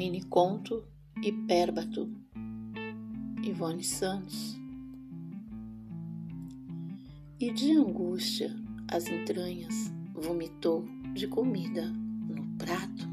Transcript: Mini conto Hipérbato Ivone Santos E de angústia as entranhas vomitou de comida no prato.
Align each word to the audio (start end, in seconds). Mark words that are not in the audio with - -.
Mini 0.00 0.22
conto 0.22 0.88
Hipérbato 1.22 2.10
Ivone 3.44 3.84
Santos 3.84 4.58
E 7.38 7.52
de 7.52 7.72
angústia 7.72 8.50
as 8.88 9.08
entranhas 9.08 9.92
vomitou 10.14 10.86
de 11.12 11.28
comida 11.28 11.84
no 11.84 12.46
prato. 12.56 13.09